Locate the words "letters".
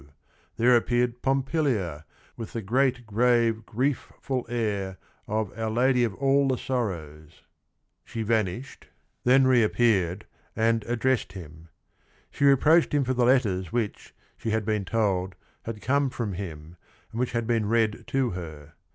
13.25-13.71